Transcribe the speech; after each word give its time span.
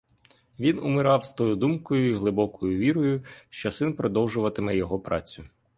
Він 0.59 0.79
умирав 0.79 1.25
з 1.25 1.33
тою 1.33 1.55
думкою 1.55 2.01
й 2.01 2.13
глибокою 2.13 2.77
вірою, 2.77 3.21
що 3.49 3.71
син 3.71 3.93
продовжуватиме 3.93 4.75
його 4.77 4.99
працю. 4.99 5.43